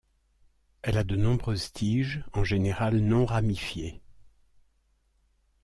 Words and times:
Elle 0.81 0.97
a 0.97 1.03
de 1.03 1.15
nombreuses 1.15 1.73
tiges 1.73 2.23
en 2.33 2.43
général 2.43 2.97
non 3.01 3.23
ramifiées. 3.27 4.01